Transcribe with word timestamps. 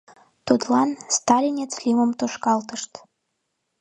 Тудлан 0.45 0.89
«Сталинец» 1.15 1.71
лӱмым 1.83 2.11
тушкалтышт. 2.19 2.91